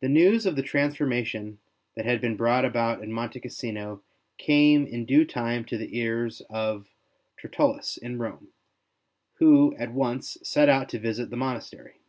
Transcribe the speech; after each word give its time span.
The 0.00 0.08
news 0.32 0.46
of 0.46 0.56
the 0.56 0.62
transformation 0.64 1.60
that 1.94 2.04
had 2.04 2.20
been 2.20 2.34
brought 2.36 2.64
about 2.64 3.00
at 3.00 3.08
Monte 3.08 3.38
Cassino 3.38 4.02
came 4.38 4.84
in 4.88 5.06
due 5.06 5.24
time 5.24 5.64
to 5.66 5.78
the 5.78 5.96
ears 5.96 6.42
of 6.50 6.88
Tertullus 7.40 7.96
in 7.96 8.18
Rome, 8.18 8.48
who 9.34 9.72
at 9.76 9.92
once 9.94 10.36
set 10.42 10.68
out 10.68 10.88
to 10.88 10.98
visit 10.98 11.30
the 11.30 11.36
monastery. 11.36 12.00